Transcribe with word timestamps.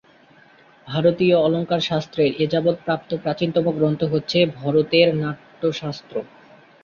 ভারতীয় 0.87 1.35
অলঙ্কারশাস্ত্রের 1.39 2.29
এ 2.35 2.45
যাবৎ 2.53 2.75
প্রাপ্ত 2.85 3.09
প্রাচীনতম 3.23 3.65
গ্রন্থ 3.77 4.01
হচ্ছে 4.13 4.37
ভরতের 4.57 5.07
নাট্যশাস্ত্র। 5.15 6.15